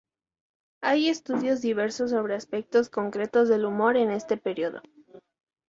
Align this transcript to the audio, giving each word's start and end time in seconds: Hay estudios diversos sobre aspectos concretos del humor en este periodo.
Hay 0.81 1.09
estudios 1.09 1.61
diversos 1.61 2.09
sobre 2.09 2.33
aspectos 2.33 2.89
concretos 2.89 3.47
del 3.49 3.65
humor 3.65 3.97
en 3.97 4.09
este 4.09 4.35
periodo. 4.35 4.81